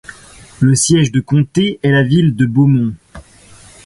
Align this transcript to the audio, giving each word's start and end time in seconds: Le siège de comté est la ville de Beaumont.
Le 0.61 0.73
siège 0.73 1.11
de 1.11 1.19
comté 1.19 1.79
est 1.83 1.91
la 1.91 2.01
ville 2.01 2.35
de 2.35 2.47
Beaumont. 2.47 2.95